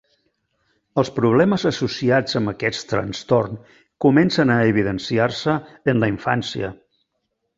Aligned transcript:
Els 1.01 1.11
problemes 1.17 1.65
associats 1.71 2.39
amb 2.39 2.51
aquest 2.53 2.87
trastorn 2.93 3.59
comencen 4.07 4.53
a 4.53 4.57
evidenciar-se 4.71 5.57
en 5.93 6.05
la 6.05 6.13
infància. 6.15 6.73